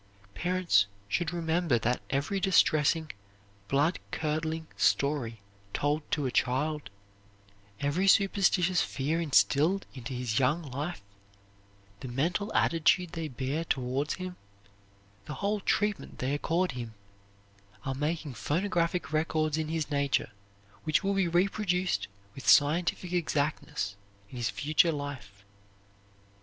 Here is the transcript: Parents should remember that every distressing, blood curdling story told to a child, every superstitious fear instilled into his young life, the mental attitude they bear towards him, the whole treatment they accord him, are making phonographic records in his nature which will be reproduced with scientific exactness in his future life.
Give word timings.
Parents 0.33 0.87
should 1.07 1.31
remember 1.31 1.77
that 1.77 2.01
every 2.09 2.39
distressing, 2.39 3.11
blood 3.67 3.99
curdling 4.09 4.65
story 4.75 5.41
told 5.75 6.09
to 6.09 6.25
a 6.25 6.31
child, 6.31 6.89
every 7.79 8.07
superstitious 8.07 8.81
fear 8.81 9.21
instilled 9.21 9.85
into 9.93 10.13
his 10.13 10.39
young 10.39 10.63
life, 10.63 11.03
the 11.99 12.07
mental 12.07 12.51
attitude 12.55 13.11
they 13.11 13.27
bear 13.27 13.63
towards 13.63 14.15
him, 14.15 14.37
the 15.25 15.35
whole 15.35 15.59
treatment 15.59 16.17
they 16.17 16.33
accord 16.33 16.71
him, 16.71 16.95
are 17.85 17.93
making 17.93 18.33
phonographic 18.33 19.13
records 19.13 19.55
in 19.55 19.67
his 19.67 19.91
nature 19.91 20.31
which 20.83 21.03
will 21.03 21.13
be 21.13 21.27
reproduced 21.27 22.07
with 22.33 22.49
scientific 22.49 23.13
exactness 23.13 23.95
in 24.31 24.37
his 24.37 24.49
future 24.49 24.91
life. 24.91 25.45